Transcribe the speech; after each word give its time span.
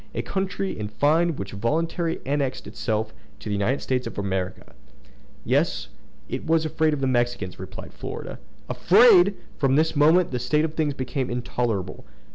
—a 0.15 0.23
country, 0.23 0.71
in 0.75 0.87
fine, 0.87 1.35
which 1.35 1.51
voluntarily 1.51 2.19
annexed 2.25 2.65
itself 2.65 3.13
to 3.39 3.49
the 3.49 3.53
United 3.53 3.81
States 3.83 4.07
of 4.07 4.17
America!" 4.17 4.73
"Yes; 5.45 5.89
because 6.27 6.41
it 6.43 6.47
was 6.47 6.65
afraid 6.65 6.91
of 6.95 7.01
the 7.01 7.05
Mexicans!" 7.05 7.59
replied 7.59 7.93
Florida. 7.93 8.39
"Afraid!" 8.67 9.35
From 9.59 9.75
this 9.75 9.95
moment 9.95 10.31
the 10.31 10.39
state 10.39 10.65
of 10.65 10.73
things 10.73 10.95
became 10.95 11.29
intolerable. 11.29 12.03